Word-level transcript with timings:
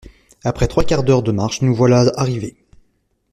Après 0.43 0.67
trois 0.67 0.83
quarts 0.83 1.03
d’heure 1.03 1.21
de 1.21 1.31
marche, 1.31 1.61
nous 1.61 1.75
voilà 1.75 2.11
arrivés. 2.15 2.55